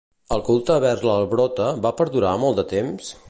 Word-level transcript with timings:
El 0.35 0.39
culte 0.47 0.77
vers 0.85 1.03
l'Abrota 1.09 1.69
va 1.87 1.93
perdurar 2.01 2.35
molt 2.47 2.63
de 2.63 2.69
temps? 2.77 3.15